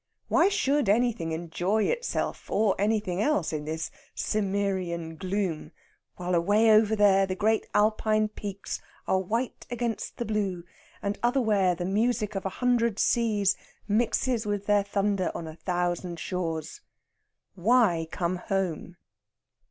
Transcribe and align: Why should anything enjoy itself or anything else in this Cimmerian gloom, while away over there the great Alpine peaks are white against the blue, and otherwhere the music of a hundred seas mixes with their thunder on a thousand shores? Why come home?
Why 0.29 0.49
should 0.49 0.89
anything 0.89 1.31
enjoy 1.31 1.83
itself 1.83 2.49
or 2.49 2.73
anything 2.79 3.21
else 3.21 3.53
in 3.53 3.65
this 3.65 3.91
Cimmerian 4.15 5.15
gloom, 5.15 5.71
while 6.15 6.33
away 6.33 6.71
over 6.71 6.95
there 6.95 7.27
the 7.27 7.35
great 7.35 7.67
Alpine 7.75 8.27
peaks 8.27 8.81
are 9.07 9.19
white 9.19 9.67
against 9.69 10.17
the 10.17 10.25
blue, 10.25 10.63
and 11.03 11.19
otherwhere 11.21 11.75
the 11.75 11.85
music 11.85 12.33
of 12.33 12.47
a 12.47 12.57
hundred 12.65 12.97
seas 12.97 13.55
mixes 13.87 14.43
with 14.47 14.65
their 14.65 14.81
thunder 14.81 15.31
on 15.35 15.45
a 15.45 15.55
thousand 15.55 16.19
shores? 16.19 16.81
Why 17.53 18.07
come 18.09 18.37
home? 18.37 18.97